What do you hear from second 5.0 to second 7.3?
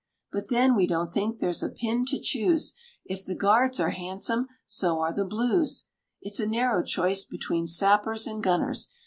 the Blues. It's a narrow choice